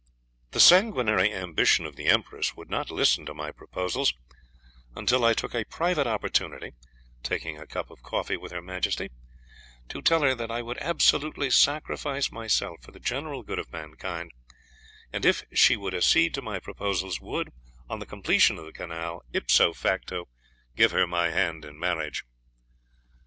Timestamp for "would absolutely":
10.63-11.51